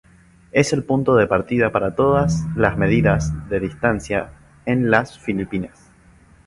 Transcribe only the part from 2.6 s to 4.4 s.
medidas de distancia